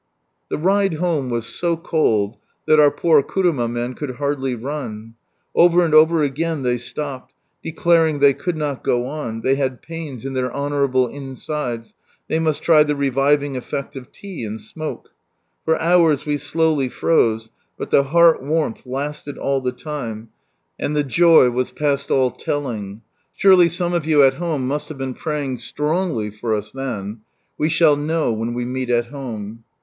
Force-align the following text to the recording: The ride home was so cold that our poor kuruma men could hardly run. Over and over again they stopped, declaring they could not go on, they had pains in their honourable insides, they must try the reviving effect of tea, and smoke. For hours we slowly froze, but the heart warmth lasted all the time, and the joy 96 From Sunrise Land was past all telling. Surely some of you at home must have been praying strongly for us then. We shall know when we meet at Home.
The 0.49 0.57
ride 0.57 0.95
home 0.95 1.29
was 1.29 1.45
so 1.45 1.77
cold 1.77 2.37
that 2.65 2.79
our 2.79 2.89
poor 2.89 3.21
kuruma 3.21 3.67
men 3.67 3.93
could 3.93 4.15
hardly 4.15 4.55
run. 4.55 5.13
Over 5.53 5.85
and 5.85 5.93
over 5.93 6.23
again 6.23 6.63
they 6.63 6.79
stopped, 6.79 7.35
declaring 7.61 8.17
they 8.17 8.33
could 8.33 8.57
not 8.57 8.83
go 8.83 9.05
on, 9.05 9.41
they 9.41 9.57
had 9.57 9.83
pains 9.83 10.25
in 10.25 10.33
their 10.33 10.51
honourable 10.51 11.07
insides, 11.07 11.93
they 12.27 12.39
must 12.39 12.63
try 12.63 12.81
the 12.81 12.95
reviving 12.95 13.55
effect 13.55 13.95
of 13.95 14.11
tea, 14.11 14.43
and 14.43 14.59
smoke. 14.59 15.09
For 15.65 15.79
hours 15.79 16.25
we 16.25 16.37
slowly 16.37 16.89
froze, 16.89 17.51
but 17.77 17.91
the 17.91 18.05
heart 18.05 18.41
warmth 18.41 18.87
lasted 18.87 19.37
all 19.37 19.61
the 19.61 19.71
time, 19.71 20.29
and 20.79 20.95
the 20.95 21.03
joy 21.03 21.43
96 21.43 21.45
From 21.45 21.45
Sunrise 21.45 21.51
Land 21.53 21.55
was 21.55 21.71
past 21.71 22.11
all 22.11 22.31
telling. 22.31 23.01
Surely 23.35 23.69
some 23.69 23.93
of 23.93 24.07
you 24.07 24.23
at 24.23 24.33
home 24.41 24.65
must 24.67 24.89
have 24.89 24.97
been 24.97 25.13
praying 25.13 25.59
strongly 25.59 26.31
for 26.31 26.55
us 26.55 26.71
then. 26.71 27.19
We 27.59 27.69
shall 27.69 27.95
know 27.95 28.33
when 28.33 28.55
we 28.55 28.65
meet 28.65 28.89
at 28.89 29.05
Home. 29.05 29.63